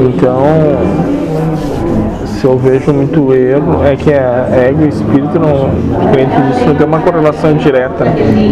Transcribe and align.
Então, 0.00 0.42
se 2.26 2.44
eu 2.44 2.56
vejo 2.56 2.92
muito 2.92 3.34
erro, 3.34 3.84
é 3.84 3.96
que 3.96 4.12
a 4.12 4.48
ego 4.52 4.84
e 4.84 4.88
espírito 4.88 5.40
não, 5.40 5.68
não 6.66 6.74
tem 6.76 6.86
uma 6.86 7.00
correlação 7.00 7.54
direta. 7.54 8.04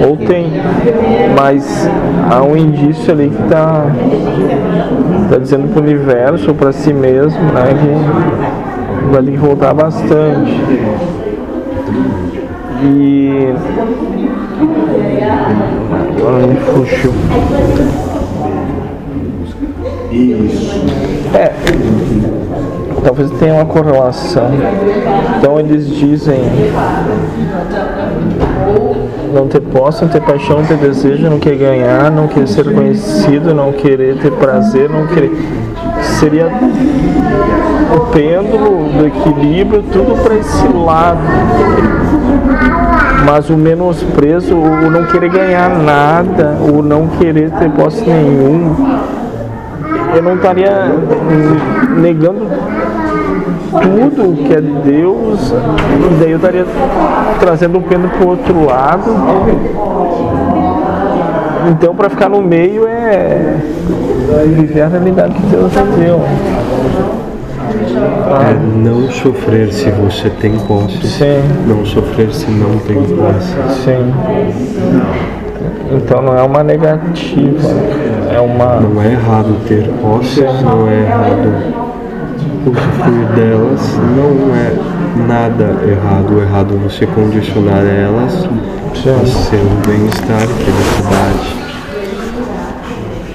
Ou 0.08 0.16
tem, 0.16 0.50
mas 1.40 1.88
há 2.28 2.42
um 2.42 2.56
indício 2.56 3.12
ali 3.12 3.30
que 3.30 3.42
está 3.42 3.86
tá 5.30 5.38
dizendo 5.38 5.72
para 5.72 5.80
o 5.80 5.84
universo 5.84 6.48
ou 6.48 6.54
para 6.54 6.72
si 6.72 6.92
mesmo 6.92 7.40
né, 7.52 7.74
que 7.80 9.12
vai 9.12 9.22
que 9.22 9.36
voltar 9.36 9.72
bastante. 9.72 10.60
E 12.82 13.54
me 16.46 16.56
fugiu. 16.56 17.12
Isso. 20.10 21.15
É. 21.36 21.52
Talvez 23.04 23.30
tenha 23.32 23.54
uma 23.54 23.66
correlação. 23.66 24.50
Então 25.36 25.60
eles 25.60 25.86
dizem 25.86 26.40
não 29.34 29.46
ter 29.46 29.60
posse, 29.60 30.02
não 30.02 30.10
ter 30.10 30.22
paixão, 30.22 30.60
não 30.60 30.64
ter 30.64 30.78
desejo, 30.78 31.28
não 31.28 31.38
querer 31.38 31.58
ganhar, 31.58 32.10
não 32.10 32.26
querer 32.26 32.48
ser 32.48 32.72
conhecido, 32.72 33.54
não 33.54 33.70
querer 33.70 34.16
ter 34.16 34.32
prazer, 34.32 34.88
não 34.88 35.06
querer. 35.08 35.30
Seria 36.18 36.46
o 37.94 38.00
pêndulo 38.12 38.88
do 38.88 39.06
equilíbrio, 39.06 39.84
tudo 39.92 40.16
para 40.22 40.36
esse 40.36 40.66
lado. 40.68 41.20
Mas 43.26 43.50
o 43.50 43.56
menosprezo, 43.58 44.54
o 44.54 44.90
não 44.90 45.04
querer 45.04 45.30
ganhar 45.30 45.68
nada, 45.68 46.56
o 46.62 46.80
não 46.80 47.06
querer 47.08 47.50
ter 47.50 47.68
posse 47.70 48.02
nenhum, 48.08 48.74
eu 50.16 50.22
não 50.22 50.36
estaria 50.36 50.70
negando 51.98 52.46
tudo 53.70 54.44
que 54.46 54.54
é 54.54 54.60
Deus, 54.60 55.52
e 55.52 56.14
daí 56.20 56.30
eu 56.30 56.36
estaria 56.36 56.66
trazendo 57.38 57.78
o 57.78 57.82
pêndulo 57.82 58.08
para 58.10 58.24
o 58.24 58.28
outro 58.30 58.64
lado. 58.64 59.10
Então, 61.70 61.94
para 61.94 62.08
ficar 62.08 62.28
no 62.28 62.40
meio 62.40 62.86
é 62.86 63.56
viver 64.46 64.82
a 64.82 64.88
realidade 64.88 65.34
que 65.34 65.46
Deus 65.46 65.72
deu. 65.98 66.20
Ah. 68.28 68.50
É 68.50 68.78
não 68.78 69.10
sofrer 69.10 69.72
se 69.72 69.90
você 69.90 70.30
tem 70.30 70.58
posse. 70.60 71.06
Sim. 71.06 71.42
Não 71.66 71.84
sofrer 71.84 72.32
se 72.32 72.50
não 72.50 72.78
tem 72.78 73.02
posse. 73.02 73.54
Sim. 73.84 74.14
Então 75.90 76.22
não 76.22 76.36
é 76.36 76.42
uma 76.42 76.62
negativa, 76.62 77.68
é 78.30 78.40
uma. 78.40 78.80
Não 78.80 79.02
é 79.02 79.12
errado 79.12 79.56
ter 79.66 79.88
posse, 80.00 80.40
não 80.40 80.88
é 80.88 81.00
errado 81.02 81.86
usufruir 82.66 83.26
delas, 83.34 83.96
não 84.16 84.54
é 84.54 85.26
nada 85.26 85.76
errado. 85.88 86.36
O 86.36 86.42
errado 86.42 86.74
é 86.74 86.88
você 86.88 87.06
condicionar 87.06 87.84
elas 87.84 88.32
Sim. 88.94 89.10
a 89.10 89.26
seu 89.26 89.64
bem-estar, 89.86 90.46
felicidade. 90.46 91.65